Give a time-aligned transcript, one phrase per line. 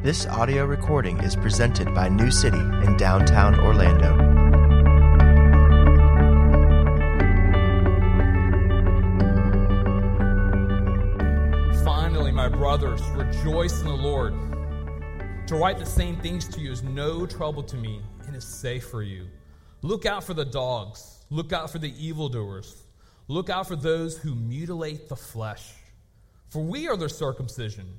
[0.00, 4.16] This audio recording is presented by New City in downtown Orlando.
[11.84, 14.34] Finally, my brothers, rejoice in the Lord.
[15.48, 18.84] To write the same things to you is no trouble to me and is safe
[18.84, 19.26] for you.
[19.82, 22.84] Look out for the dogs, look out for the evildoers,
[23.26, 25.72] look out for those who mutilate the flesh.
[26.50, 27.98] For we are the circumcision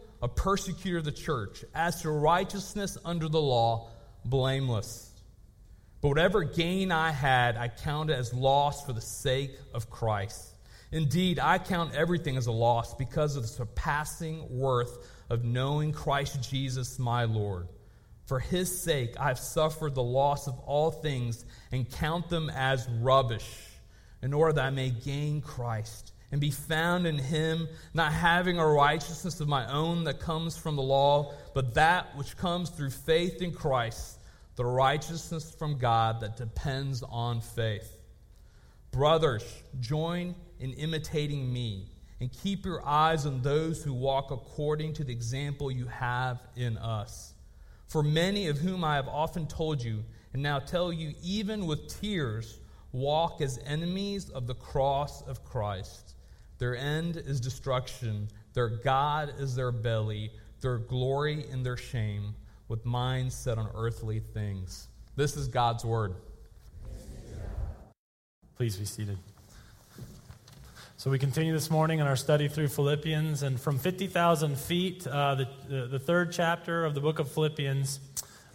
[0.21, 3.89] a persecutor of the church, as to righteousness under the law,
[4.23, 5.09] blameless.
[6.01, 10.47] But whatever gain I had, I counted as loss for the sake of Christ.
[10.91, 16.49] Indeed, I count everything as a loss because of the surpassing worth of knowing Christ
[16.49, 17.67] Jesus my Lord.
[18.25, 22.87] For his sake, I have suffered the loss of all things and count them as
[22.99, 23.49] rubbish,
[24.21, 28.67] in order that I may gain Christ and be found in him, not having a
[28.67, 33.41] righteousness of my own that comes from the law, but that which comes through faith
[33.41, 34.19] in Christ,
[34.55, 37.97] the righteousness from God that depends on faith.
[38.91, 39.43] Brothers,
[39.79, 41.87] join in imitating me,
[42.19, 46.77] and keep your eyes on those who walk according to the example you have in
[46.77, 47.33] us.
[47.87, 51.99] For many of whom I have often told you, and now tell you even with
[51.99, 52.59] tears,
[52.91, 56.10] walk as enemies of the cross of Christ.
[56.61, 60.29] Their end is destruction, their God is their belly,
[60.61, 62.35] their glory in their shame,
[62.67, 64.87] with minds set on earthly things.
[65.15, 66.13] This is God's word.
[68.57, 69.17] Please be seated.
[70.97, 75.33] So, we continue this morning in our study through Philippians, and from 50,000 feet, uh,
[75.33, 77.99] the, the, third chapter of the book of Philippians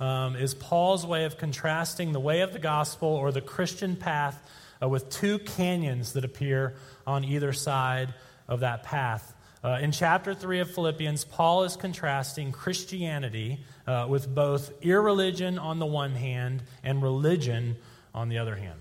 [0.01, 4.43] um, is Paul's way of contrasting the way of the gospel or the Christian path
[4.83, 6.75] uh, with two canyons that appear
[7.07, 8.15] on either side
[8.49, 9.35] of that path.
[9.65, 15.79] Uh, in chapter 3 of Philippians, Paul is contrasting Christianity uh, with both irreligion on
[15.79, 17.77] the one hand and religion
[18.15, 18.81] on the other hand.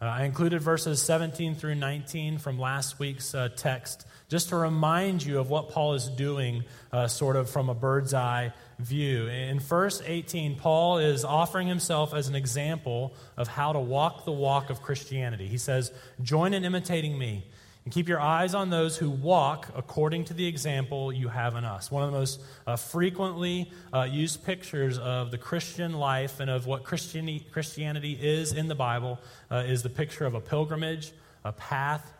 [0.00, 5.24] Uh, I included verses 17 through 19 from last week's uh, text just to remind
[5.24, 9.28] you of what Paul is doing, uh, sort of from a bird's eye view.
[9.28, 14.32] In verse 18, Paul is offering himself as an example of how to walk the
[14.32, 15.46] walk of Christianity.
[15.46, 15.92] He says,
[16.22, 17.44] Join in imitating me.
[17.84, 21.64] And keep your eyes on those who walk according to the example you have in
[21.64, 21.90] us.
[21.90, 26.66] One of the most uh, frequently uh, used pictures of the Christian life and of
[26.66, 29.18] what Christianity, Christianity is in the Bible
[29.50, 31.12] uh, is the picture of a pilgrimage,
[31.42, 32.12] a path,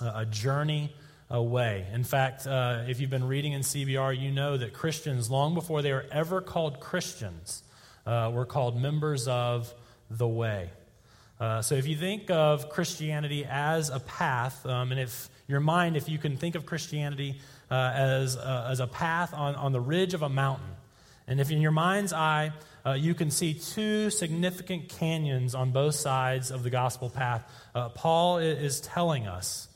[0.00, 0.94] a journey,
[1.28, 1.86] a way.
[1.92, 5.82] In fact, uh, if you've been reading in CBR, you know that Christians, long before
[5.82, 7.62] they were ever called Christians,
[8.06, 9.72] uh, were called members of
[10.08, 10.70] the way.
[11.38, 15.96] Uh, so if you think of Christianity as a path, um, and if your mind,
[15.96, 19.80] if you can think of Christianity uh, as, uh, as a path on, on the
[19.80, 20.70] ridge of a mountain,
[21.26, 22.52] and if in your mind's eye
[22.86, 27.44] uh, you can see two significant canyons on both sides of the gospel path,
[27.74, 29.68] uh, Paul is telling us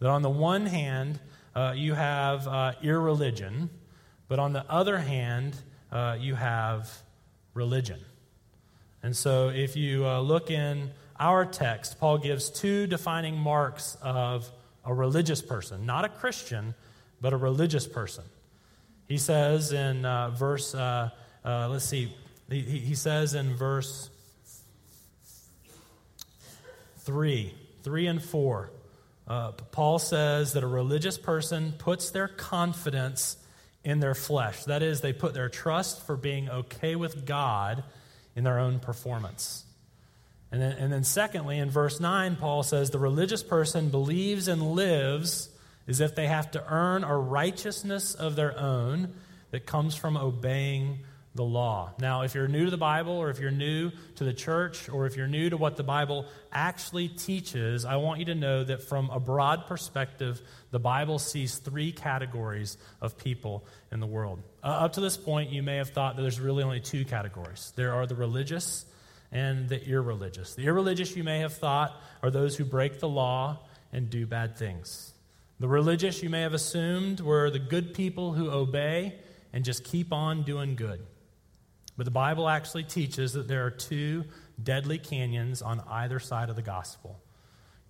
[0.00, 1.20] that on the one hand,
[1.74, 2.46] you have
[2.82, 3.70] irreligion,
[4.28, 5.56] but on the other hand,
[6.18, 6.90] you have
[7.54, 8.00] religion.
[9.02, 14.50] And so if you look in our text, Paul gives two defining marks of
[14.84, 16.74] a religious person, not a Christian,
[17.20, 18.24] but a religious person.
[19.06, 21.10] He says in uh, verse, uh,
[21.44, 22.14] uh, let's see,
[22.48, 24.10] he, he says in verse
[26.98, 28.70] 3, 3 and 4,
[29.28, 33.36] uh, Paul says that a religious person puts their confidence
[33.84, 34.64] in their flesh.
[34.64, 37.84] That is, they put their trust for being okay with God
[38.34, 39.64] in their own performance.
[40.50, 44.72] And then, and then, secondly, in verse 9, Paul says the religious person believes and
[44.72, 45.50] lives
[45.86, 49.12] as if they have to earn a righteousness of their own
[49.50, 51.00] that comes from obeying
[51.34, 51.92] the law.
[52.00, 55.06] Now, if you're new to the Bible, or if you're new to the church, or
[55.06, 58.82] if you're new to what the Bible actually teaches, I want you to know that
[58.82, 60.40] from a broad perspective,
[60.70, 64.40] the Bible sees three categories of people in the world.
[64.62, 67.72] Uh, up to this point, you may have thought that there's really only two categories
[67.76, 68.84] there are the religious
[69.30, 70.54] and the irreligious.
[70.54, 73.58] The irreligious, you may have thought, are those who break the law
[73.92, 75.12] and do bad things.
[75.60, 79.18] The religious, you may have assumed, were the good people who obey
[79.52, 81.04] and just keep on doing good.
[81.98, 84.24] But the Bible actually teaches that there are two
[84.62, 87.20] deadly canyons on either side of the gospel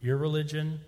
[0.01, 0.81] irreligion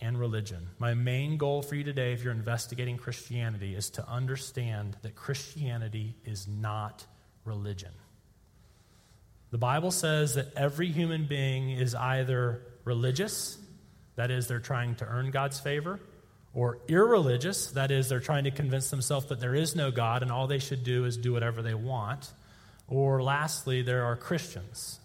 [0.00, 0.68] and religion.
[0.78, 6.14] My main goal for you today, if you're investigating Christianity, is to understand that Christianity
[6.24, 7.04] is not
[7.44, 7.90] religion.
[9.50, 13.58] The Bible says that every human being is either religious,
[14.16, 16.00] that is, they're trying to earn God's favor,
[16.54, 20.32] or irreligious, that is, they're trying to convince themselves that there is no God and
[20.32, 22.32] all they should do is do whatever they want.
[22.88, 25.00] Or lastly, there are Christians,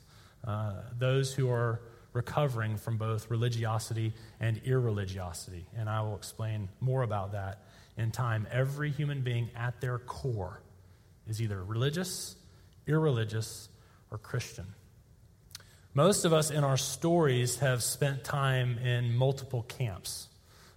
[0.45, 1.81] uh, those who are
[2.13, 5.63] recovering from both religiosity and irreligiosity.
[5.77, 7.63] And I will explain more about that
[7.97, 8.47] in time.
[8.51, 10.61] Every human being at their core
[11.27, 12.35] is either religious,
[12.87, 13.69] irreligious,
[14.11, 14.65] or Christian.
[15.93, 20.27] Most of us in our stories have spent time in multiple camps.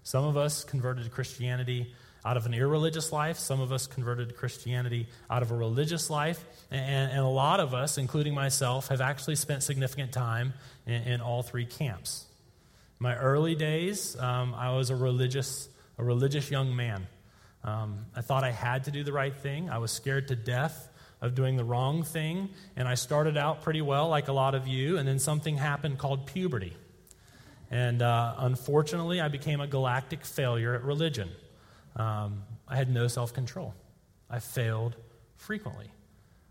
[0.03, 3.39] Some of us converted to Christianity out of an irreligious life.
[3.39, 6.45] Some of us converted to Christianity out of a religious life.
[6.71, 10.55] And, and a lot of us, including myself, have actually spent significant time
[10.87, 12.27] in, in all three camps.
[12.99, 17.07] My early days, um, I was a religious, a religious young man.
[17.65, 19.71] Um, I thought I had to do the right thing.
[19.71, 20.89] I was scared to death
[21.21, 22.51] of doing the wrong thing.
[22.77, 25.99] And I started out pretty well, like a lot of you, and then something happened
[25.99, 26.77] called puberty.
[27.71, 31.31] And uh, unfortunately, I became a galactic failure at religion.
[31.97, 33.75] Um, I had no self control.
[34.31, 34.97] I failed
[35.37, 35.91] frequently.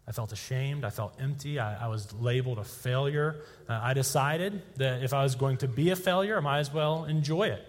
[0.08, 0.84] I felt ashamed.
[0.84, 1.60] I felt empty.
[1.60, 3.38] I, I was labeled a failure.
[3.70, 6.74] Uh, I decided that if I was going to be a failure, I might as
[6.74, 7.66] well enjoy it.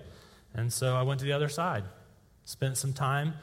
[0.54, 1.84] And so I went to the other side,
[2.44, 3.34] spent some time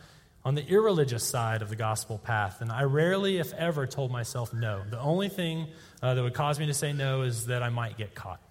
[0.45, 2.61] on the irreligious side of the gospel path.
[2.61, 4.81] And I rarely, if ever, told myself no.
[4.89, 5.67] The only thing
[6.01, 8.41] uh, that would cause me to say no is that I might get caught.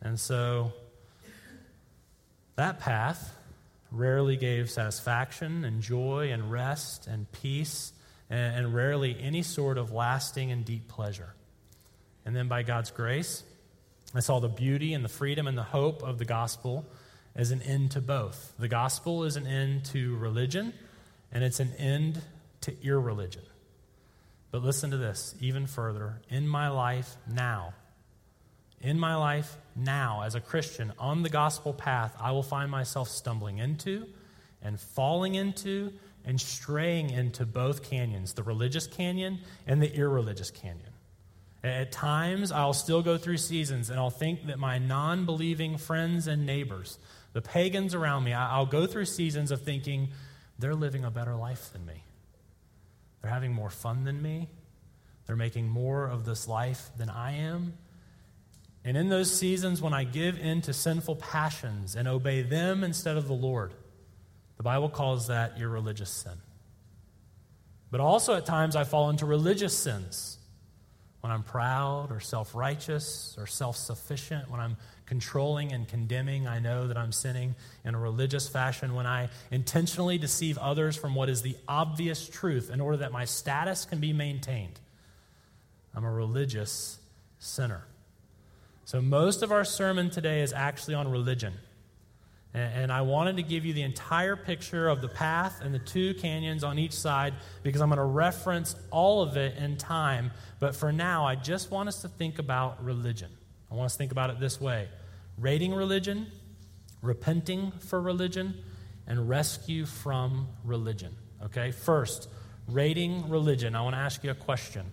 [0.00, 0.72] And so
[2.56, 3.32] that path
[3.90, 7.92] rarely gave satisfaction and joy and rest and peace
[8.28, 11.34] and, and rarely any sort of lasting and deep pleasure.
[12.24, 13.42] And then by God's grace,
[14.14, 16.86] I saw the beauty and the freedom and the hope of the gospel
[17.34, 18.52] as an end to both.
[18.58, 20.74] The gospel is an end to religion,
[21.30, 22.20] and it's an end
[22.62, 23.42] to irreligion.
[24.50, 26.20] But listen to this even further.
[26.30, 27.74] In my life now,
[28.80, 33.08] in my life now, as a Christian, on the gospel path, I will find myself
[33.08, 34.06] stumbling into
[34.62, 35.92] and falling into
[36.24, 40.90] and straying into both canyons the religious canyon and the irreligious canyon.
[41.64, 46.26] At times, I'll still go through seasons and I'll think that my non believing friends
[46.26, 46.98] and neighbors,
[47.32, 50.08] the pagans around me, I'll go through seasons of thinking
[50.58, 52.04] they're living a better life than me.
[53.20, 54.48] They're having more fun than me.
[55.26, 57.74] They're making more of this life than I am.
[58.88, 63.18] And in those seasons when I give in to sinful passions and obey them instead
[63.18, 63.74] of the Lord,
[64.56, 66.32] the Bible calls that irreligious sin.
[67.90, 70.38] But also at times I fall into religious sins
[71.20, 76.58] when I'm proud or self righteous or self sufficient, when I'm controlling and condemning, I
[76.58, 78.94] know that I'm sinning in a religious fashion.
[78.94, 83.26] When I intentionally deceive others from what is the obvious truth in order that my
[83.26, 84.80] status can be maintained,
[85.94, 86.98] I'm a religious
[87.38, 87.84] sinner.
[88.88, 91.52] So, most of our sermon today is actually on religion.
[92.54, 96.14] And, I wanted to give you the entire picture of the path and the two
[96.14, 100.30] canyons on each side because I'm going to reference all of it in time.
[100.58, 103.30] But for now, I just want us to think about religion.
[103.70, 104.88] I want us to think about it this way
[105.36, 106.26] rating religion,
[107.02, 108.54] repenting for religion,
[109.06, 111.14] and rescue from religion.
[111.44, 111.72] Okay?
[111.72, 112.30] First,
[112.66, 113.74] rating religion.
[113.74, 114.86] I want to ask you a question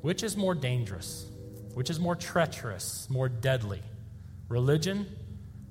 [0.00, 1.26] Which is more dangerous?
[1.74, 3.82] Which is more treacherous, more deadly?
[4.48, 5.06] Religion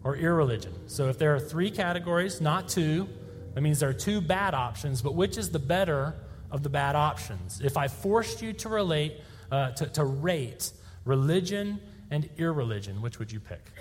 [0.03, 0.73] or irreligion.
[0.87, 3.07] So if there are three categories, not two,
[3.53, 6.15] that means there are two bad options, but which is the better
[6.51, 7.61] of the bad options?
[7.63, 10.71] If I forced you to relate, uh, to, to rate
[11.05, 11.79] religion
[12.11, 13.71] and irreligion, which would you pick?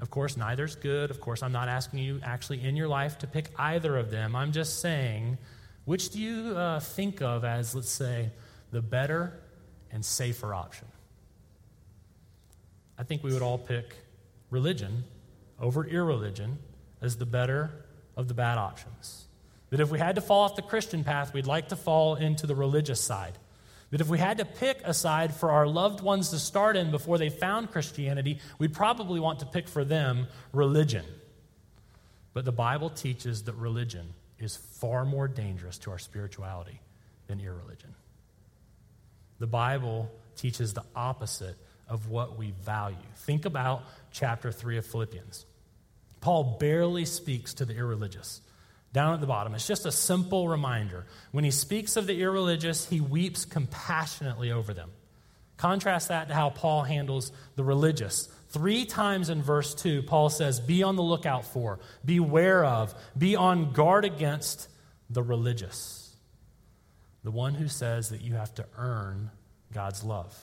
[0.00, 1.10] Of course, neither's good.
[1.10, 4.36] Of course, I'm not asking you actually in your life to pick either of them.
[4.36, 5.38] I'm just saying,
[5.86, 8.30] which do you uh, think of as, let's say,
[8.70, 9.40] the better
[9.90, 10.87] and safer option?
[12.98, 13.94] I think we would all pick
[14.50, 15.04] religion
[15.60, 16.58] over irreligion
[17.00, 17.70] as the better
[18.16, 19.26] of the bad options.
[19.70, 22.46] That if we had to fall off the Christian path, we'd like to fall into
[22.46, 23.38] the religious side.
[23.90, 26.90] That if we had to pick a side for our loved ones to start in
[26.90, 31.04] before they found Christianity, we'd probably want to pick for them religion.
[32.34, 36.80] But the Bible teaches that religion is far more dangerous to our spirituality
[37.26, 37.94] than irreligion.
[39.38, 41.56] The Bible teaches the opposite
[41.88, 42.96] of what we value.
[43.16, 45.46] Think about chapter 3 of Philippians.
[46.20, 48.40] Paul barely speaks to the irreligious.
[48.92, 49.54] down at the bottom.
[49.54, 51.04] It's just a simple reminder.
[51.30, 54.90] When he speaks of the irreligious, he weeps compassionately over them.
[55.58, 58.28] Contrast that to how Paul handles the religious.
[58.48, 63.36] Three times in verse 2, Paul says, Be on the lookout for, beware of, be
[63.36, 64.68] on guard against
[65.10, 66.16] the religious.
[67.24, 69.30] The one who says that you have to earn
[69.74, 70.34] God's love.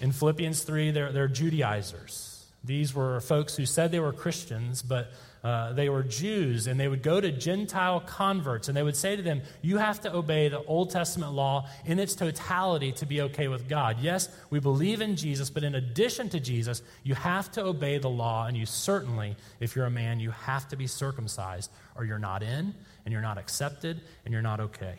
[0.00, 2.46] In Philippians 3, they're, they're Judaizers.
[2.62, 6.88] These were folks who said they were Christians, but uh, they were Jews, and they
[6.88, 10.48] would go to Gentile converts, and they would say to them, You have to obey
[10.48, 13.98] the Old Testament law in its totality to be okay with God.
[14.00, 18.10] Yes, we believe in Jesus, but in addition to Jesus, you have to obey the
[18.10, 22.18] law, and you certainly, if you're a man, you have to be circumcised, or you're
[22.18, 22.74] not in,
[23.06, 24.96] and you're not accepted, and you're not okay.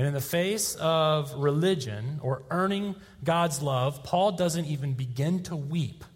[0.00, 5.54] And in the face of religion or earning God's love, Paul doesn't even begin to
[5.54, 6.06] weep.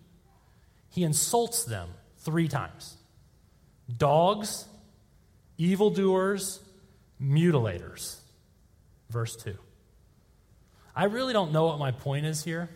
[0.88, 2.96] He insults them three times
[3.94, 4.64] dogs,
[5.58, 6.60] evildoers,
[7.20, 8.16] mutilators.
[9.10, 9.54] Verse 2.
[10.96, 12.70] I really don't know what my point is here,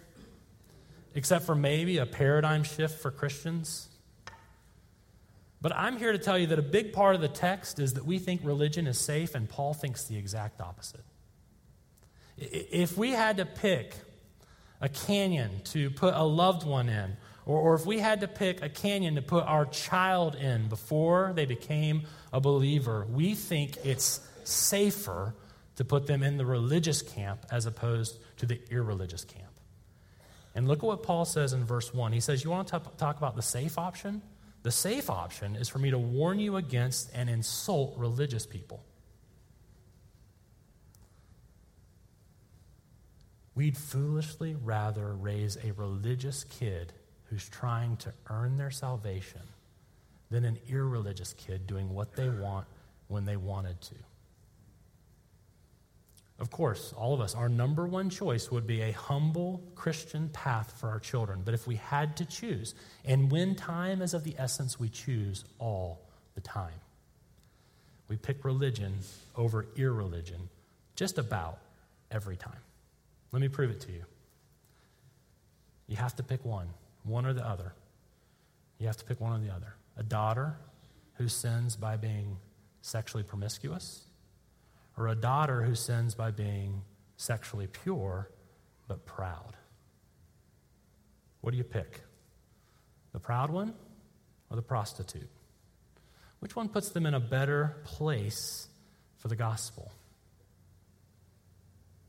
[1.14, 3.88] except for maybe a paradigm shift for Christians.
[5.60, 8.04] But I'm here to tell you that a big part of the text is that
[8.04, 11.04] we think religion is safe, and Paul thinks the exact opposite.
[12.36, 13.96] If we had to pick
[14.80, 18.62] a canyon to put a loved one in, or, or if we had to pick
[18.62, 24.20] a canyon to put our child in before they became a believer, we think it's
[24.44, 25.34] safer
[25.74, 29.44] to put them in the religious camp as opposed to the irreligious camp.
[30.54, 32.12] And look at what Paul says in verse 1.
[32.12, 34.22] He says, You want to talk about the safe option?
[34.68, 38.84] The safe option is for me to warn you against and insult religious people.
[43.54, 46.92] We'd foolishly rather raise a religious kid
[47.30, 49.40] who's trying to earn their salvation
[50.30, 52.66] than an irreligious kid doing what they want
[53.06, 53.94] when they wanted to.
[56.38, 60.72] Of course, all of us, our number one choice would be a humble Christian path
[60.78, 61.42] for our children.
[61.44, 65.44] But if we had to choose, and when time is of the essence, we choose
[65.58, 66.00] all
[66.34, 66.80] the time.
[68.08, 68.98] We pick religion
[69.36, 70.48] over irreligion
[70.94, 71.58] just about
[72.10, 72.60] every time.
[73.32, 74.04] Let me prove it to you.
[75.88, 76.68] You have to pick one
[77.04, 77.72] one or the other.
[78.78, 79.74] You have to pick one or the other.
[79.96, 80.56] A daughter
[81.14, 82.36] who sins by being
[82.82, 84.04] sexually promiscuous,
[84.98, 86.82] or a daughter who sins by being
[87.16, 88.28] sexually pure
[88.88, 89.56] but proud.
[91.40, 92.00] What do you pick?
[93.12, 93.74] The proud one
[94.50, 95.30] or the prostitute?
[96.40, 98.68] Which one puts them in a better place
[99.18, 99.92] for the gospel?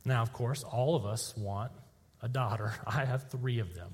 [0.04, 1.72] Now, of course, all of us want
[2.22, 2.74] a daughter.
[2.88, 3.94] I have three of them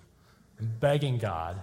[0.80, 1.60] begging God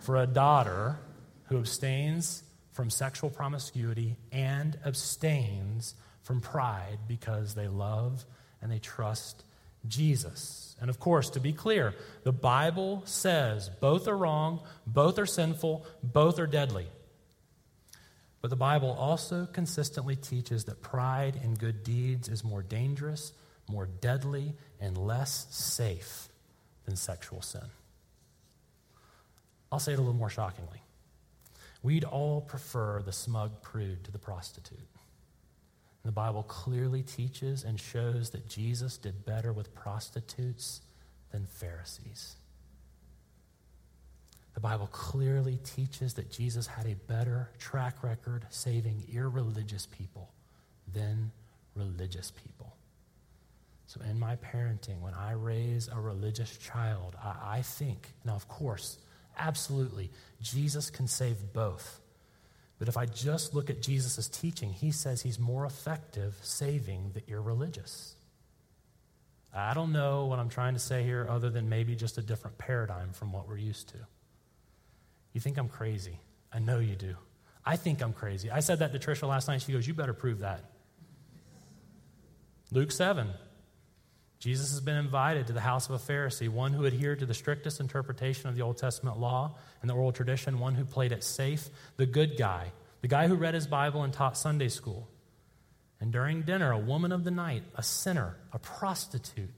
[0.00, 0.98] for a daughter
[1.44, 8.24] who abstains from sexual promiscuity and abstains from pride because they love
[8.60, 9.44] and they trust
[9.86, 10.76] Jesus.
[10.80, 15.86] And of course, to be clear, the Bible says both are wrong, both are sinful,
[16.02, 16.86] both are deadly.
[18.40, 23.32] But the Bible also consistently teaches that pride in good deeds is more dangerous,
[23.68, 26.28] more deadly, and less safe
[26.84, 27.62] than sexual sin.
[29.70, 30.82] I'll say it a little more shockingly.
[31.82, 34.78] We'd all prefer the smug prude to the prostitute.
[36.04, 40.80] The Bible clearly teaches and shows that Jesus did better with prostitutes
[41.30, 42.36] than Pharisees.
[44.54, 50.30] The Bible clearly teaches that Jesus had a better track record saving irreligious people
[50.92, 51.30] than
[51.74, 52.76] religious people.
[53.86, 58.48] So, in my parenting, when I raise a religious child, I, I think, now, of
[58.48, 58.98] course,
[59.38, 60.10] Absolutely.
[60.40, 62.00] Jesus can save both.
[62.82, 67.22] But if I just look at Jesus' teaching, he says he's more effective saving the
[67.28, 68.16] irreligious.
[69.54, 72.58] I don't know what I'm trying to say here other than maybe just a different
[72.58, 73.98] paradigm from what we're used to.
[75.32, 76.18] You think I'm crazy.
[76.52, 77.14] I know you do.
[77.64, 78.50] I think I'm crazy.
[78.50, 79.62] I said that to Trisha last night.
[79.62, 80.64] She goes, You better prove that.
[82.72, 83.28] Luke 7.
[84.42, 87.32] Jesus has been invited to the house of a Pharisee, one who adhered to the
[87.32, 91.22] strictest interpretation of the Old Testament law and the oral tradition, one who played it
[91.22, 92.72] safe, the good guy,
[93.02, 95.06] the guy who read his Bible and taught Sunday school.
[96.00, 99.52] And during dinner, a woman of the night, a sinner, a prostitute,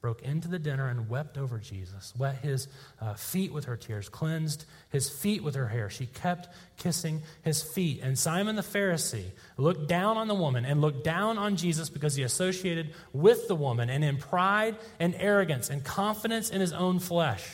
[0.00, 2.68] broke into the dinner and wept over Jesus, wet his
[3.00, 5.90] uh, feet with her tears, cleansed his feet with her hair.
[5.90, 8.00] She kept kissing his feet.
[8.02, 12.14] And Simon the Pharisee looked down on the woman and looked down on Jesus because
[12.14, 13.90] he associated with the woman.
[13.90, 17.46] And in pride and arrogance and confidence in his own flesh,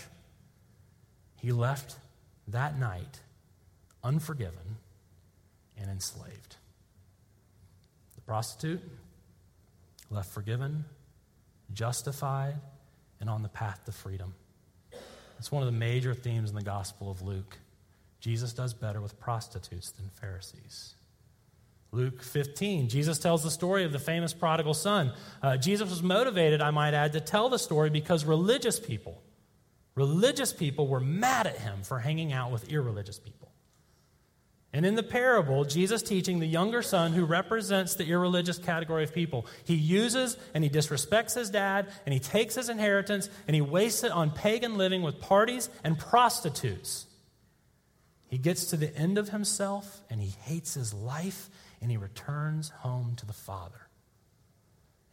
[1.41, 1.97] he left
[2.49, 3.21] that night
[4.05, 4.77] unforgiven
[5.77, 6.57] and enslaved.
[8.15, 8.83] The prostitute
[10.11, 10.85] left forgiven,
[11.73, 12.57] justified,
[13.21, 14.35] and on the path to freedom.
[15.39, 17.59] It's one of the major themes in the Gospel of Luke.
[18.21, 20.95] Jesus does better with prostitutes than Pharisees.
[21.93, 25.13] Luke 15, Jesus tells the story of the famous prodigal son.
[25.43, 29.23] Uh, Jesus was motivated, I might add, to tell the story because religious people,
[29.95, 33.51] religious people were mad at him for hanging out with irreligious people.
[34.73, 39.15] And in the parable, Jesus teaching the younger son who represents the irreligious category of
[39.15, 39.47] people.
[39.65, 44.05] He uses and he disrespects his dad, and he takes his inheritance and he wastes
[44.05, 47.07] it on pagan living with parties and prostitutes.
[48.29, 51.49] He gets to the end of himself and he hates his life
[51.81, 53.86] and he returns home to the Father.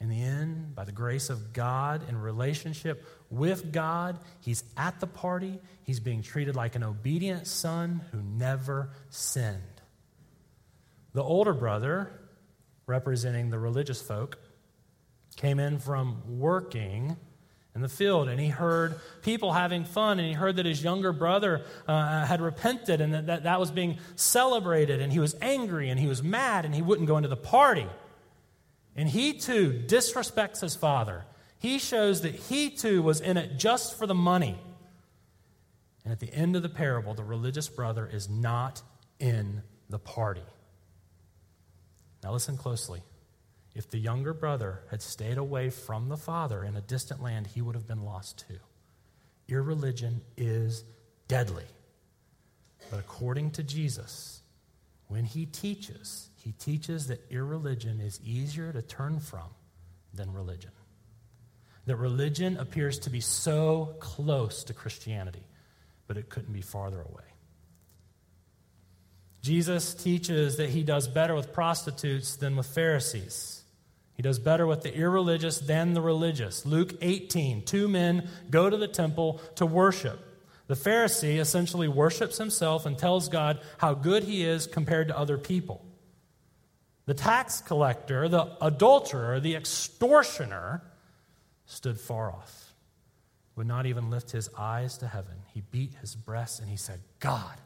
[0.03, 5.07] In the end, by the grace of God in relationship with God, he's at the
[5.07, 5.61] party.
[5.83, 9.61] He's being treated like an obedient son who never sinned.
[11.13, 12.11] The older brother,
[12.85, 14.37] representing the religious folk,
[15.37, 17.15] came in from working
[17.73, 21.13] in the field and he heard people having fun and he heard that his younger
[21.13, 25.89] brother uh, had repented and that, that that was being celebrated and he was angry
[25.89, 27.87] and he was mad and he wouldn't go into the party
[28.95, 31.25] and he too disrespects his father
[31.57, 34.59] he shows that he too was in it just for the money
[36.03, 38.81] and at the end of the parable the religious brother is not
[39.19, 40.43] in the party
[42.23, 43.01] now listen closely
[43.75, 47.61] if the younger brother had stayed away from the father in a distant land, he
[47.61, 48.59] would have been lost too.
[49.47, 50.83] Irreligion is
[51.27, 51.65] deadly.
[52.91, 54.41] But according to Jesus,
[55.07, 59.47] when he teaches, he teaches that irreligion is easier to turn from
[60.13, 60.71] than religion.
[61.85, 65.43] That religion appears to be so close to Christianity,
[66.05, 67.23] but it couldn't be farther away.
[69.41, 73.63] Jesus teaches that he does better with prostitutes than with Pharisees.
[74.15, 76.65] He does better with the irreligious than the religious.
[76.65, 80.19] Luke 18, two men go to the temple to worship.
[80.67, 85.37] The Pharisee essentially worships himself and tells God how good he is compared to other
[85.37, 85.85] people.
[87.05, 90.81] The tax collector, the adulterer, the extortioner
[91.65, 92.73] stood far off,
[93.55, 95.35] would not even lift his eyes to heaven.
[95.53, 97.57] He beat his breast and he said, God,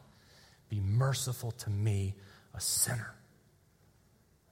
[0.69, 2.15] be merciful to me,
[2.55, 3.13] a sinner.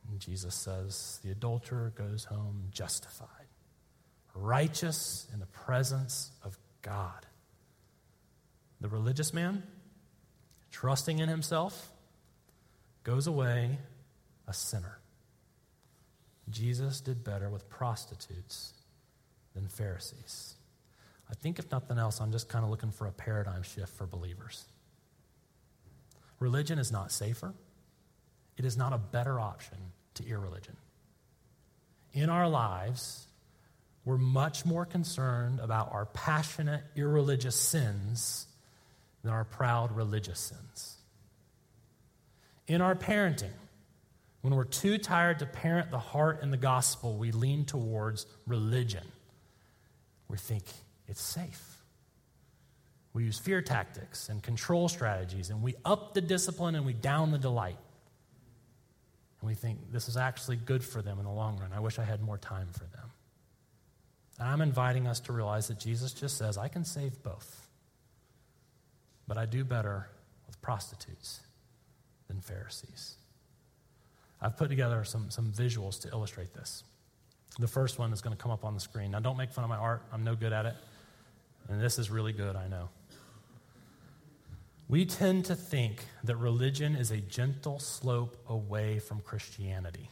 [0.09, 3.27] And Jesus says, The adulterer goes home justified,
[4.35, 7.25] righteous in the presence of God.
[8.81, 9.63] The religious man,
[10.71, 11.91] trusting in himself,
[13.03, 13.79] goes away
[14.47, 14.99] a sinner.
[16.49, 18.73] Jesus did better with prostitutes
[19.53, 20.55] than Pharisees.
[21.29, 24.05] I think, if nothing else, I'm just kind of looking for a paradigm shift for
[24.05, 24.65] believers.
[26.39, 27.53] Religion is not safer,
[28.57, 29.77] it is not a better option
[30.15, 30.77] to irreligion.
[32.13, 33.27] In our lives,
[34.05, 38.47] we're much more concerned about our passionate, irreligious sins
[39.23, 40.97] than our proud religious sins.
[42.67, 43.51] In our parenting,
[44.45, 49.01] when we're too tired to parent the heart and the gospel, we lean towards religion.
[50.27, 50.65] We think
[51.07, 51.81] it's safe.
[53.13, 57.31] We use fear tactics and control strategies, and we up the discipline and we down
[57.31, 57.79] the delight.
[59.41, 61.73] And we think this is actually good for them in the long run.
[61.73, 63.09] I wish I had more time for them.
[64.37, 67.67] And I'm inviting us to realize that Jesus just says, I can save both.
[69.27, 70.07] But I do better
[70.45, 71.39] with prostitutes
[72.27, 73.15] than Pharisees.
[74.41, 76.83] I've put together some, some visuals to illustrate this.
[77.57, 79.11] The first one is going to come up on the screen.
[79.11, 80.75] Now, don't make fun of my art, I'm no good at it.
[81.69, 82.89] And this is really good, I know.
[84.87, 90.09] We tend to think that religion is a gentle slope away from Christianity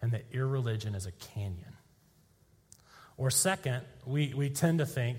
[0.00, 1.76] and that irreligion is a canyon.
[3.18, 5.18] Or, second, we, we tend to think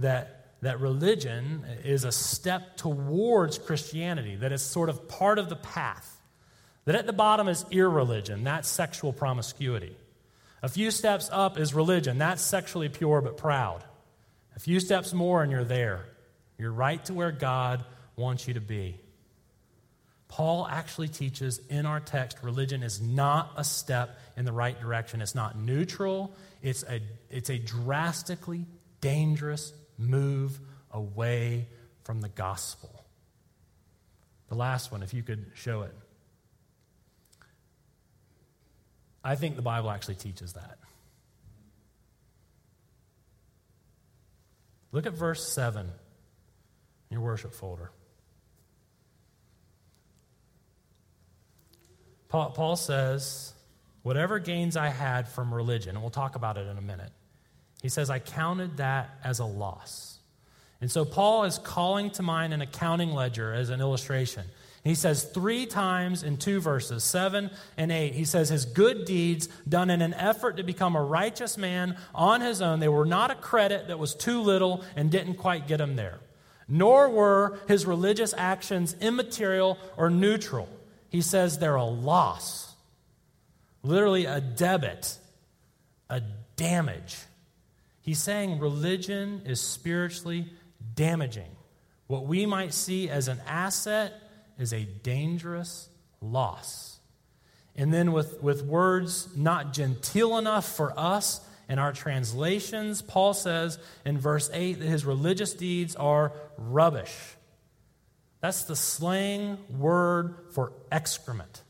[0.00, 5.56] that, that religion is a step towards Christianity, that it's sort of part of the
[5.56, 6.17] path.
[6.88, 9.94] That at the bottom is irreligion, that's sexual promiscuity.
[10.62, 13.84] A few steps up is religion, that's sexually pure but proud.
[14.56, 16.06] A few steps more and you're there.
[16.56, 17.84] You're right to where God
[18.16, 18.96] wants you to be.
[20.28, 25.20] Paul actually teaches in our text religion is not a step in the right direction.
[25.20, 28.64] It's not neutral, it's a, it's a drastically
[29.02, 30.58] dangerous move
[30.90, 31.66] away
[32.04, 33.04] from the gospel.
[34.48, 35.94] The last one, if you could show it.
[39.28, 40.78] I think the Bible actually teaches that.
[44.90, 45.92] Look at verse 7 in
[47.10, 47.90] your worship folder.
[52.30, 53.52] Paul, Paul says,
[54.02, 57.12] Whatever gains I had from religion, and we'll talk about it in a minute,
[57.82, 60.20] he says, I counted that as a loss.
[60.80, 64.44] And so Paul is calling to mind an accounting ledger as an illustration.
[64.88, 69.46] He says three times in two verses, seven and eight, he says, His good deeds
[69.68, 73.30] done in an effort to become a righteous man on his own, they were not
[73.30, 76.20] a credit that was too little and didn't quite get him there.
[76.68, 80.70] Nor were his religious actions immaterial or neutral.
[81.10, 82.74] He says they're a loss,
[83.82, 85.18] literally a debit,
[86.08, 86.22] a
[86.56, 87.18] damage.
[88.00, 90.46] He's saying religion is spiritually
[90.94, 91.50] damaging.
[92.06, 94.22] What we might see as an asset
[94.58, 95.88] is a dangerous
[96.20, 96.98] loss.
[97.76, 103.78] And then, with, with words not genteel enough for us in our translations, Paul says
[104.04, 107.14] in verse 8 that his religious deeds are rubbish.
[108.40, 111.62] That's the slang word for excrement.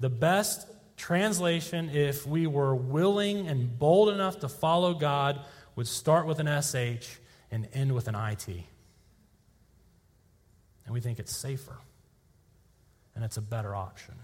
[0.00, 5.40] The best translation, if we were willing and bold enough to follow God,
[5.74, 7.18] would start with an SH
[7.50, 8.64] and end with an IT.
[10.86, 11.76] And we think it's safer
[13.14, 14.14] and it's a better option.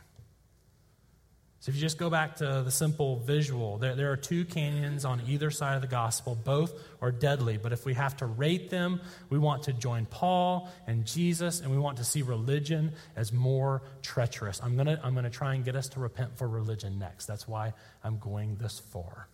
[1.62, 5.04] So if you just go back to the simple visual, there, there are two canyons
[5.04, 6.34] on either side of the gospel.
[6.34, 7.56] Both are deadly.
[7.56, 11.70] But if we have to rate them, we want to join Paul and Jesus, and
[11.70, 14.60] we want to see religion as more treacherous.
[14.60, 17.26] I'm going to I'm going to try and get us to repent for religion next.
[17.26, 19.28] That's why I'm going this far.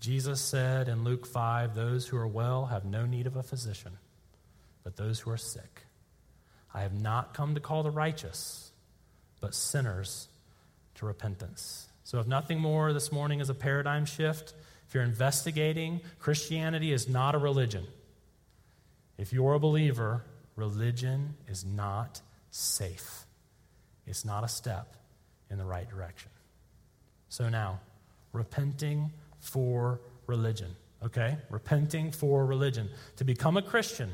[0.00, 3.98] Jesus said in Luke 5 Those who are well have no need of a physician,
[4.84, 5.82] but those who are sick.
[6.74, 8.72] I have not come to call the righteous,
[9.40, 10.28] but sinners
[10.96, 11.88] to repentance.
[12.04, 14.54] So, if nothing more, this morning is a paradigm shift.
[14.88, 17.86] If you're investigating, Christianity is not a religion.
[19.18, 20.24] If you're a believer,
[20.56, 23.24] religion is not safe.
[24.06, 24.96] It's not a step
[25.50, 26.30] in the right direction.
[27.28, 27.80] So now,
[28.32, 31.36] repenting for religion, okay?
[31.50, 32.90] Repenting for religion.
[33.16, 34.10] To become a Christian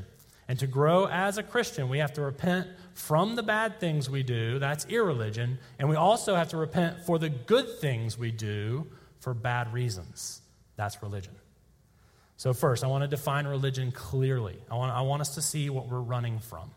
[0.49, 4.23] and to grow as a Christian, we have to repent from the bad things we
[4.23, 8.87] do, that's irreligion, and we also have to repent for the good things we do
[9.19, 10.41] for bad reasons.
[10.75, 11.35] That's religion.
[12.35, 14.57] So, first, I want to define religion clearly.
[14.71, 16.71] I want, I want us to see what we're running from.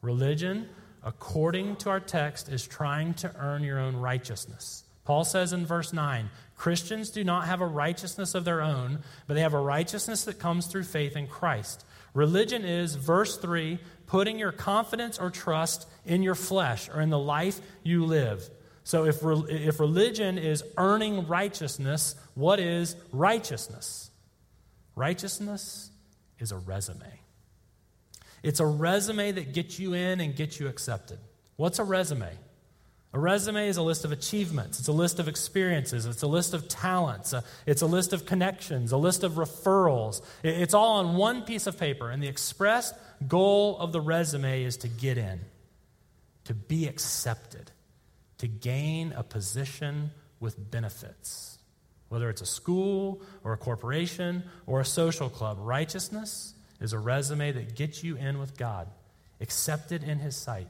[0.00, 0.68] Religion,
[1.04, 4.81] according to our text, is trying to earn your own righteousness.
[5.04, 9.34] Paul says in verse 9 Christians do not have a righteousness of their own, but
[9.34, 11.84] they have a righteousness that comes through faith in Christ.
[12.14, 17.18] Religion is, verse 3, putting your confidence or trust in your flesh or in the
[17.18, 18.48] life you live.
[18.84, 24.10] So if, if religion is earning righteousness, what is righteousness?
[24.94, 25.90] Righteousness
[26.38, 27.20] is a resume.
[28.42, 31.18] It's a resume that gets you in and gets you accepted.
[31.56, 32.30] What's a resume?
[33.14, 36.54] A resume is a list of achievements, it's a list of experiences, it's a list
[36.54, 40.22] of talents, uh, it's a list of connections, a list of referrals.
[40.42, 42.94] It's all on one piece of paper, and the express
[43.28, 45.40] goal of the resume is to get in,
[46.44, 47.70] to be accepted,
[48.38, 51.58] to gain a position with benefits.
[52.08, 57.52] Whether it's a school or a corporation or a social club, righteousness is a resume
[57.52, 58.88] that gets you in with God,
[59.38, 60.68] accepted in His sight,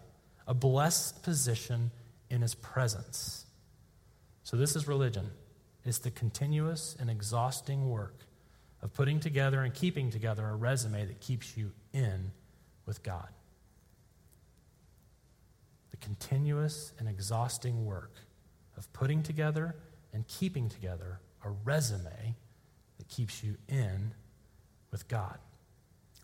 [0.48, 1.92] a blessed position
[2.32, 3.44] in his presence.
[4.42, 5.30] So, this is religion.
[5.84, 8.14] It's the continuous and exhausting work
[8.82, 12.32] of putting together and keeping together a resume that keeps you in
[12.86, 13.28] with God.
[15.90, 18.14] The continuous and exhausting work
[18.76, 19.76] of putting together
[20.12, 22.34] and keeping together a resume
[22.98, 24.14] that keeps you in
[24.90, 25.38] with God.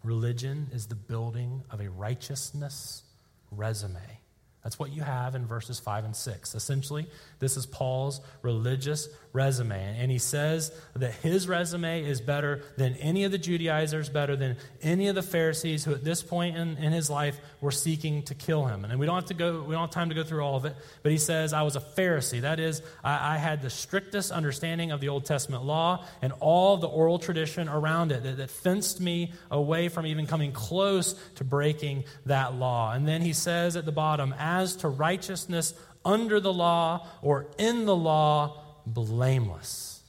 [0.02, 3.02] Religion is the building of a righteousness
[3.50, 4.20] resume.
[4.64, 6.54] That's what you have in verses 5 and 6.
[6.54, 7.06] Essentially,
[7.38, 9.96] this is Paul's religious resume.
[9.98, 14.56] And he says that his resume is better than any of the Judaizers, better than
[14.82, 18.34] any of the Pharisees who at this point in, in his life were seeking to
[18.34, 18.84] kill him.
[18.84, 20.64] And we don't have to go, we don't have time to go through all of
[20.64, 22.40] it, but he says, I was a Pharisee.
[22.40, 26.76] That is, I, I had the strictest understanding of the Old Testament law and all
[26.76, 31.44] the oral tradition around it that, that fenced me away from even coming close to
[31.44, 32.92] breaking that law.
[32.92, 37.84] And then he says at the bottom, as to righteousness under the law or in
[37.84, 40.00] the law, blameless.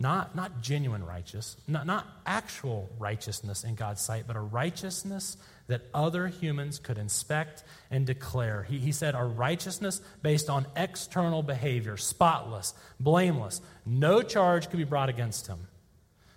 [0.00, 5.82] Not, not genuine righteous, not, not actual righteousness in God's sight, but a righteousness that
[5.92, 8.62] other humans could inspect and declare.
[8.62, 13.60] He, he said, a righteousness based on external behavior, spotless, blameless.
[13.84, 15.66] No charge could be brought against him.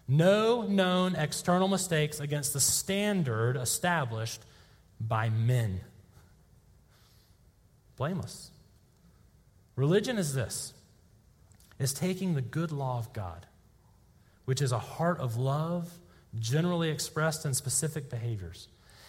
[0.08, 4.42] No known external mistakes against the standard established
[5.08, 5.82] by men.
[7.98, 8.50] blameless.
[9.76, 10.74] Religion is this
[11.78, 13.46] is taking the good law of God,
[14.46, 15.92] which is a heart of love,
[16.40, 18.68] generally expressed in specific behaviors.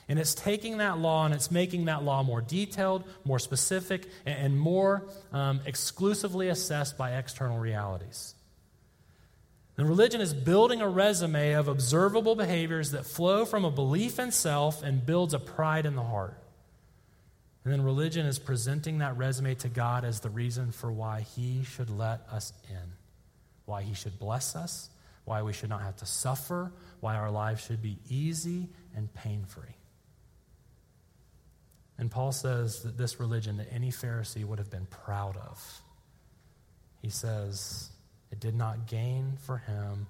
[0.09, 4.59] And it's taking that law and it's making that law more detailed, more specific, and
[4.59, 8.35] more um, exclusively assessed by external realities.
[9.77, 14.31] And religion is building a resume of observable behaviors that flow from a belief in
[14.31, 16.37] self and builds a pride in the heart.
[17.65, 21.65] And then religion is presenting that resume to God as the reason for why He
[21.65, 22.93] should let us in,
[23.65, 24.91] why He should bless us,
[25.25, 29.45] why we should not have to suffer, why our lives should be easy and pain
[29.47, 29.77] free.
[31.99, 35.83] And Paul says that this religion that any Pharisee would have been proud of,
[37.01, 37.92] he says
[38.33, 40.07] it did not gain for him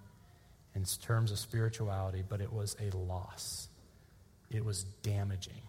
[0.75, 3.69] in terms of spirituality, but it was a loss.
[4.51, 5.61] It was damaging.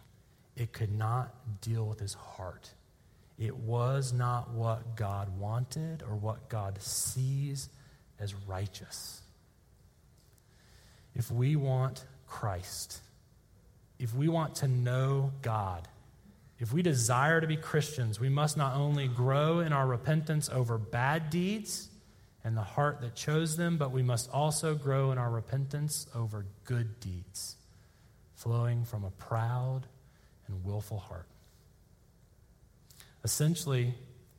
[0.56, 2.70] It could not deal with his heart.
[3.40, 7.70] It was not what God wanted or what God sees
[8.20, 9.22] as righteous.
[11.16, 13.00] If we want Christ,
[13.98, 15.88] if we want to know God,
[16.60, 20.78] if we desire to be Christians, we must not only grow in our repentance over
[20.78, 21.90] bad deeds
[22.44, 26.46] and the heart that chose them, but we must also grow in our repentance over
[26.66, 27.56] good deeds,
[28.36, 29.82] flowing from a proud
[30.48, 31.28] and willful heart.
[33.24, 33.94] Essentially,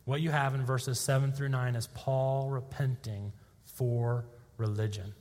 [0.05, 3.33] what you have in verses 7 through 9 is Paul repenting
[3.65, 4.27] for
[4.59, 5.15] religion.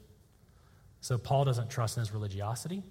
[0.99, 2.83] So, Paul doesn't trust in his religiosity.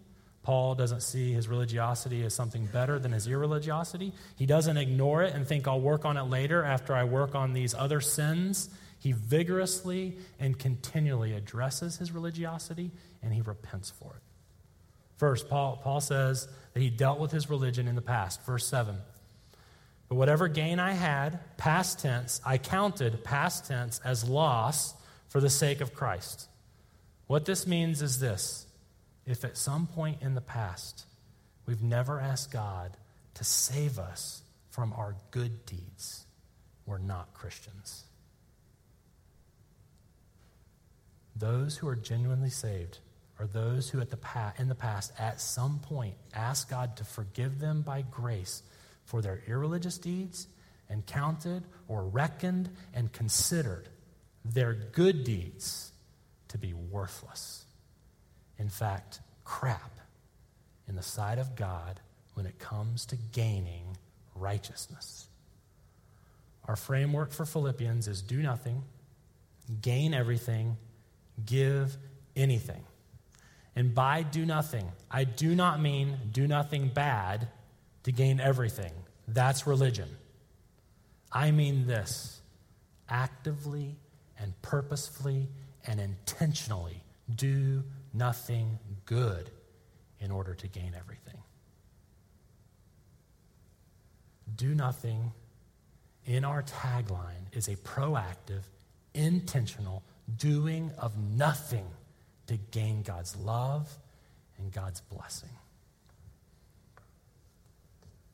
[0.42, 4.12] Paul doesn't see his religiosity as something better than his irreligiosity.
[4.37, 7.52] He doesn't ignore it and think, I'll work on it later after I work on
[7.52, 8.68] these other sins.
[9.03, 14.23] He vigorously and continually addresses his religiosity and he repents for it.
[15.17, 18.45] First, Paul, Paul says that he dealt with his religion in the past.
[18.47, 18.97] Verse 7.
[20.09, 24.95] But whatever gain I had, past tense, I counted past tense as loss
[25.29, 26.49] for the sake of Christ.
[27.27, 28.67] What this means is this
[29.27, 31.07] if at some point in the past
[31.67, 32.97] we've never asked God
[33.35, 36.25] to save us from our good deeds,
[36.87, 38.05] we're not Christians.
[41.37, 42.99] Those who are genuinely saved
[43.38, 47.05] are those who at the pa- in the past at some point asked God to
[47.05, 48.62] forgive them by grace
[49.05, 50.47] for their irreligious deeds
[50.88, 53.88] and counted or reckoned and considered
[54.45, 55.92] their good deeds
[56.49, 57.64] to be worthless.
[58.59, 59.90] In fact, crap
[60.88, 62.01] in the sight of God
[62.35, 63.97] when it comes to gaining
[64.35, 65.27] righteousness.
[66.68, 68.83] Our framework for Philippians is do nothing,
[69.81, 70.77] gain everything,
[71.45, 71.97] give
[72.37, 72.85] anything.
[73.75, 77.49] And by do nothing, I do not mean do nothing bad
[78.05, 78.92] to gain everything.
[79.29, 80.09] That's religion.
[81.33, 82.40] I mean this
[83.09, 83.97] actively
[84.38, 85.49] and purposefully
[85.87, 87.03] and intentionally
[87.35, 89.51] do nothing good
[90.21, 91.38] in order to gain everything.
[94.55, 95.33] Do nothing
[96.27, 98.62] in our tagline is a proactive,
[99.14, 100.03] intentional
[100.37, 101.87] doing of nothing
[102.47, 103.88] to gain God's love
[104.59, 105.51] and God's blessing.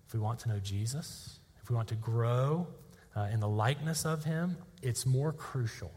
[0.07, 2.67] If we want to know Jesus, if we want to grow
[3.15, 5.93] uh, in the likeness of him, it's more crucial.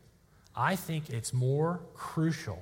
[0.56, 2.62] I think it's more crucial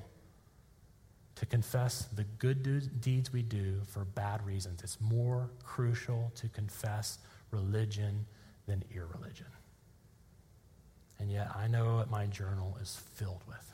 [1.35, 4.83] to confess the good deeds we do for bad reasons.
[4.83, 7.17] It's more crucial to confess
[7.51, 8.25] religion
[8.67, 9.47] than irreligion.
[11.19, 13.69] And yet, I know what my journal is filled with.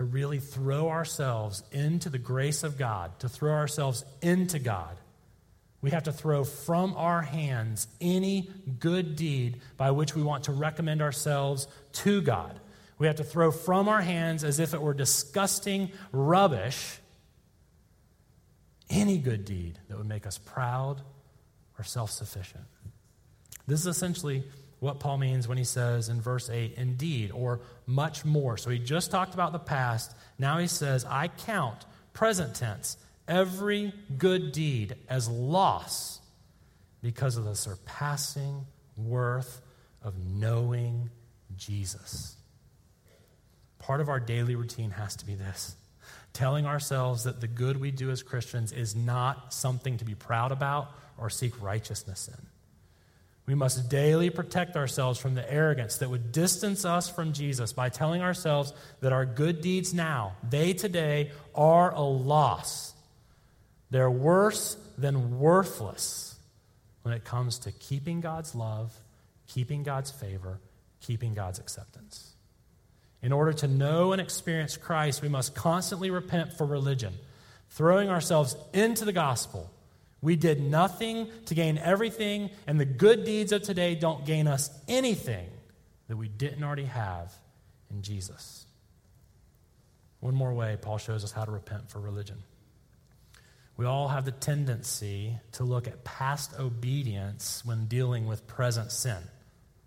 [0.00, 4.96] to really throw ourselves into the grace of God, to throw ourselves into God,
[5.82, 10.52] we have to throw from our hands any good deed by which we want to
[10.52, 12.58] recommend ourselves to God.
[12.98, 16.98] We have to throw from our hands as if it were disgusting rubbish
[18.88, 21.02] any good deed that would make us proud
[21.78, 22.64] or self sufficient.
[23.70, 24.42] This is essentially
[24.80, 28.56] what Paul means when he says in verse 8, indeed, or much more.
[28.56, 30.12] So he just talked about the past.
[30.40, 32.96] Now he says, I count, present tense,
[33.28, 36.20] every good deed as loss
[37.00, 39.60] because of the surpassing worth
[40.02, 41.08] of knowing
[41.56, 42.34] Jesus.
[43.78, 45.76] Part of our daily routine has to be this
[46.32, 50.52] telling ourselves that the good we do as Christians is not something to be proud
[50.52, 52.46] about or seek righteousness in.
[53.50, 57.88] We must daily protect ourselves from the arrogance that would distance us from Jesus by
[57.88, 62.94] telling ourselves that our good deeds now, they today, are a loss.
[63.90, 66.36] They're worse than worthless
[67.02, 68.94] when it comes to keeping God's love,
[69.48, 70.60] keeping God's favor,
[71.00, 72.34] keeping God's acceptance.
[73.20, 77.14] In order to know and experience Christ, we must constantly repent for religion,
[77.70, 79.72] throwing ourselves into the gospel.
[80.22, 84.70] We did nothing to gain everything, and the good deeds of today don't gain us
[84.86, 85.48] anything
[86.08, 87.32] that we didn't already have
[87.90, 88.66] in Jesus.
[90.20, 92.36] One more way Paul shows us how to repent for religion.
[93.78, 99.16] We all have the tendency to look at past obedience when dealing with present sin.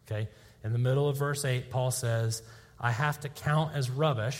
[0.08, 0.30] Okay?
[0.64, 2.42] In the middle of verse 8, Paul says,
[2.80, 4.40] I have to count as rubbish,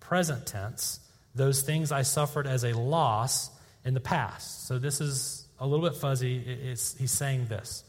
[0.00, 1.00] present tense,
[1.34, 3.50] those things I suffered as a loss
[3.84, 4.66] in the past.
[4.66, 6.38] So this is a little bit fuzzy.
[6.38, 7.84] It's, he's saying this.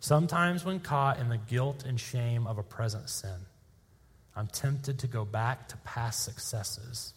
[0.00, 3.46] Sometimes, when caught in the guilt and shame of a present sin,
[4.36, 7.14] I'm tempted to go back to past successes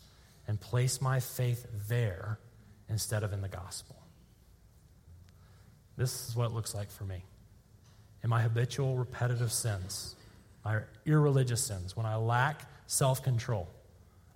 [0.47, 2.39] and place my faith there
[2.89, 3.97] instead of in the gospel.
[5.97, 7.23] This is what it looks like for me.
[8.23, 10.15] In my habitual repetitive sins,
[10.63, 13.67] my irreligious sins, when I lack self control,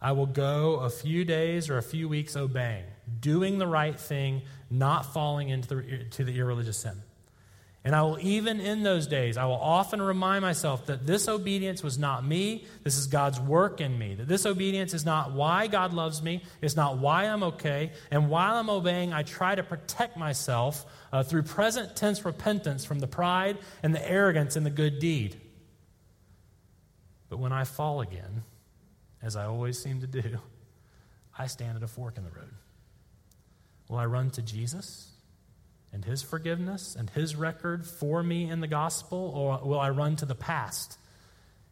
[0.01, 2.85] I will go a few days or a few weeks obeying,
[3.19, 7.01] doing the right thing, not falling into the, to the irreligious sin.
[7.83, 11.81] And I will, even in those days, I will often remind myself that this obedience
[11.81, 12.65] was not me.
[12.83, 14.13] This is God's work in me.
[14.13, 16.43] That this obedience is not why God loves me.
[16.61, 17.91] It's not why I'm okay.
[18.11, 22.99] And while I'm obeying, I try to protect myself uh, through present tense repentance from
[22.99, 25.41] the pride and the arrogance in the good deed.
[27.29, 28.43] But when I fall again,
[29.21, 30.39] as I always seem to do,
[31.37, 32.53] I stand at a fork in the road.
[33.87, 35.11] Will I run to Jesus?
[35.93, 40.15] and his forgiveness and his record for me in the gospel, or will I run
[40.17, 40.97] to the past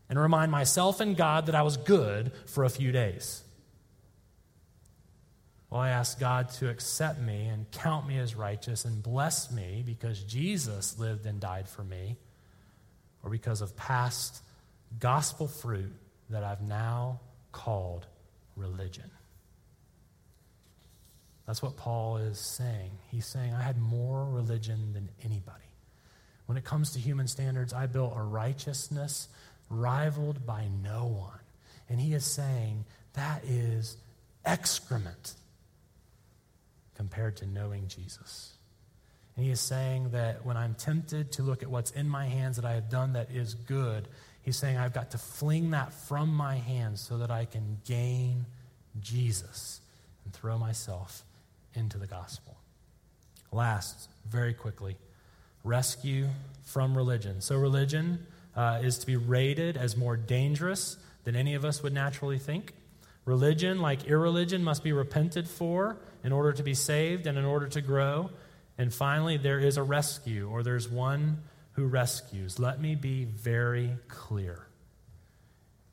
[0.09, 3.43] and remind myself and God that I was good for a few days?
[5.69, 9.83] Well, I ask God to accept me and count me as righteous and bless me
[9.85, 12.17] because Jesus lived and died for me,
[13.23, 14.41] or because of past
[14.99, 15.93] gospel fruit
[16.29, 17.19] that I've now
[17.51, 18.05] called
[18.55, 19.09] religion.
[21.45, 22.91] That's what Paul is saying.
[23.09, 25.57] He's saying, I had more religion than anybody.
[26.45, 29.27] When it comes to human standards, I built a righteousness
[29.69, 31.39] rivaled by no one.
[31.89, 33.97] And he is saying that is
[34.45, 35.33] excrement
[36.95, 38.53] compared to knowing Jesus.
[39.35, 42.57] And he is saying that when I'm tempted to look at what's in my hands
[42.57, 44.07] that I have done that is good,
[44.41, 48.45] he's saying I've got to fling that from my hands so that I can gain
[48.99, 49.81] Jesus
[50.25, 51.23] and throw myself
[51.73, 52.57] into the gospel.
[53.51, 54.97] Last, very quickly,
[55.63, 56.27] rescue
[56.63, 57.41] from religion.
[57.41, 58.25] So, religion
[58.55, 62.73] uh, is to be rated as more dangerous than any of us would naturally think.
[63.25, 67.67] Religion, like irreligion, must be repented for in order to be saved and in order
[67.67, 68.29] to grow.
[68.77, 71.43] And finally, there is a rescue, or there's one
[71.79, 72.59] who rescues.
[72.59, 74.67] Let me be very clear.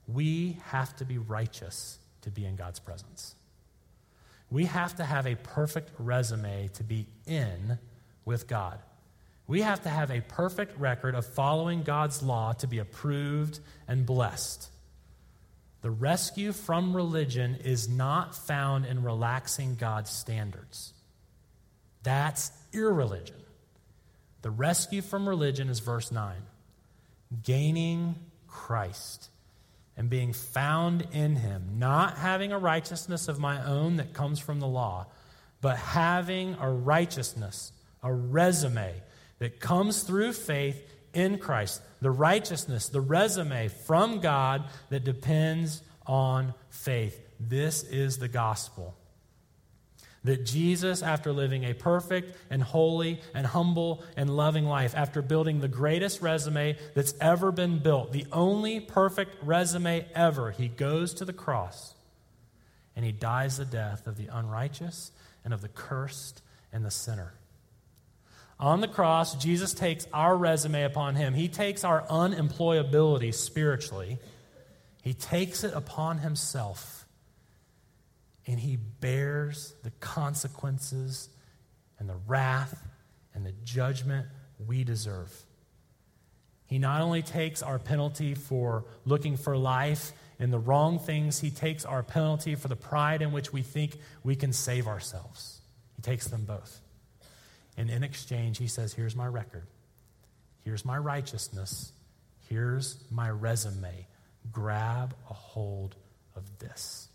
[0.09, 3.37] We have to be righteous to be in God's presence.
[4.51, 7.79] We have to have a perfect resume to be in
[8.25, 8.81] with God.
[9.47, 14.05] We have to have a perfect record of following God's law to be approved and
[14.05, 14.69] blessed.
[15.83, 20.93] The rescue from religion is not found in relaxing God's standards.
[22.03, 23.46] That's irreligion.
[24.43, 26.35] The rescue from religion is verse 9
[27.43, 28.15] gaining
[28.47, 29.31] Christ
[29.97, 34.61] and being found in him, not having a righteousness of my own that comes from
[34.61, 35.07] the law,
[35.61, 37.73] but having a righteousness,
[38.03, 38.93] a resume
[39.39, 40.83] that comes through faith
[41.15, 41.81] in Christ.
[42.01, 47.19] The righteousness, the resume from God that depends on faith.
[47.41, 48.95] This is the gospel.
[50.27, 55.61] That Jesus, after living a perfect and holy and humble and loving life, after building
[55.61, 61.25] the greatest resume that's ever been built, the only perfect resume ever, he goes to
[61.25, 61.95] the cross
[62.97, 65.13] and he dies the death of the unrighteous
[65.45, 67.35] and of the cursed and the sinner.
[68.59, 71.35] On the cross, Jesus takes our resume upon him.
[71.35, 74.19] He takes our unemployability spiritually,
[75.03, 76.96] he takes it upon himself
[78.47, 81.29] and he bears the consequences
[81.99, 82.87] and the wrath
[83.35, 84.27] and the judgment
[84.65, 85.33] we deserve.
[86.67, 91.51] He not only takes our penalty for looking for life in the wrong things, he
[91.51, 95.61] takes our penalty for the pride in which we think we can save ourselves.
[95.95, 96.81] He takes them both.
[97.77, 99.67] And in exchange, he says, Here's my record.
[100.65, 101.93] Here's my righteousness.
[102.49, 104.07] Here's my resume.
[104.51, 105.95] Grab a hold
[106.35, 107.09] of this.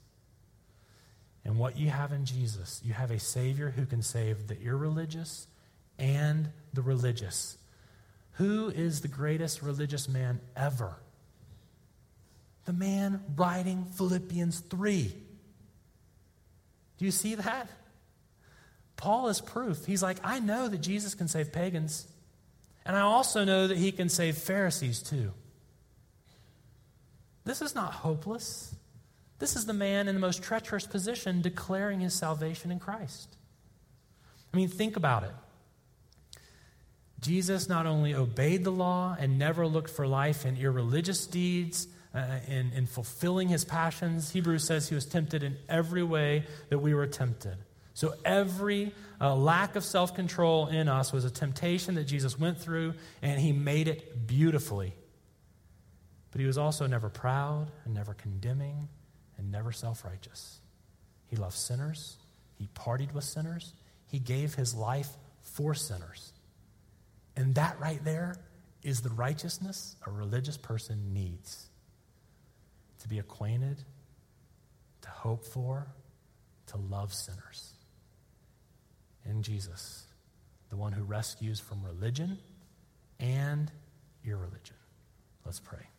[1.43, 5.47] And what you have in Jesus, you have a Savior who can save the irreligious
[5.97, 7.57] and the religious.
[8.33, 10.95] Who is the greatest religious man ever?
[12.65, 15.13] The man writing Philippians 3.
[16.97, 17.69] Do you see that?
[18.95, 19.85] Paul is proof.
[19.85, 22.07] He's like, I know that Jesus can save pagans,
[22.85, 25.31] and I also know that he can save Pharisees too.
[27.43, 28.75] This is not hopeless.
[29.41, 33.35] This is the man in the most treacherous position declaring his salvation in Christ.
[34.53, 35.31] I mean, think about it.
[37.19, 42.23] Jesus not only obeyed the law and never looked for life in irreligious deeds, uh,
[42.47, 46.93] in, in fulfilling his passions, Hebrews says he was tempted in every way that we
[46.93, 47.57] were tempted.
[47.95, 52.59] So every uh, lack of self control in us was a temptation that Jesus went
[52.59, 54.93] through, and he made it beautifully.
[56.31, 58.87] But he was also never proud and never condemning
[59.41, 60.59] and never self righteous.
[61.27, 62.17] He loved sinners,
[62.57, 63.73] he partied with sinners,
[64.05, 65.09] he gave his life
[65.41, 66.31] for sinners.
[67.35, 68.35] And that right there
[68.83, 71.67] is the righteousness a religious person needs
[72.99, 73.77] to be acquainted,
[75.01, 75.87] to hope for,
[76.67, 77.73] to love sinners.
[79.25, 80.05] In Jesus,
[80.69, 82.37] the one who rescues from religion
[83.19, 83.71] and
[84.23, 84.75] irreligion.
[85.45, 85.90] Let's pray.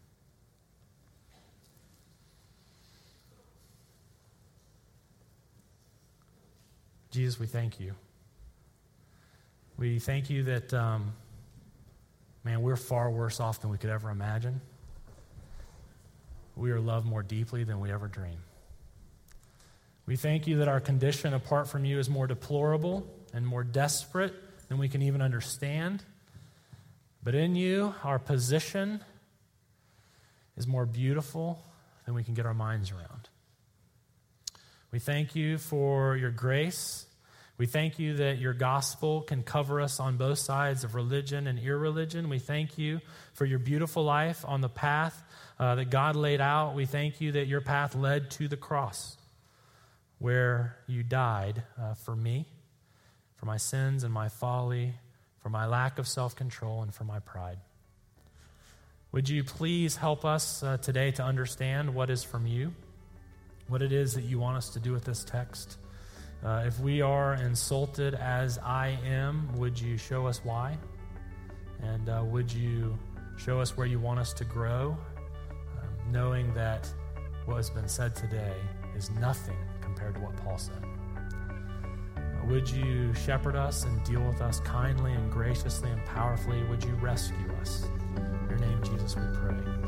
[7.12, 7.94] Jesus, we thank you.
[9.76, 11.12] We thank you that, um,
[12.42, 14.62] man, we're far worse off than we could ever imagine.
[16.56, 18.38] We are loved more deeply than we ever dream.
[20.06, 24.32] We thank you that our condition apart from you is more deplorable and more desperate
[24.68, 26.02] than we can even understand.
[27.22, 29.04] But in you, our position
[30.56, 31.62] is more beautiful
[32.06, 33.21] than we can get our minds around.
[34.92, 37.06] We thank you for your grace.
[37.56, 41.58] We thank you that your gospel can cover us on both sides of religion and
[41.58, 42.28] irreligion.
[42.28, 43.00] We thank you
[43.32, 45.22] for your beautiful life on the path
[45.58, 46.74] uh, that God laid out.
[46.74, 49.16] We thank you that your path led to the cross
[50.18, 52.46] where you died uh, for me,
[53.36, 54.92] for my sins and my folly,
[55.42, 57.58] for my lack of self control, and for my pride.
[59.10, 62.72] Would you please help us uh, today to understand what is from you?
[63.72, 65.78] What it is that you want us to do with this text.
[66.44, 70.76] Uh, if we are insulted as I am, would you show us why?
[71.80, 72.98] And uh, would you
[73.38, 74.94] show us where you want us to grow,
[75.80, 76.86] um, knowing that
[77.46, 78.54] what has been said today
[78.94, 80.84] is nothing compared to what Paul said?
[82.14, 86.62] Uh, would you shepherd us and deal with us kindly and graciously and powerfully?
[86.64, 87.88] Would you rescue us?
[88.16, 89.81] In your name, Jesus, we pray.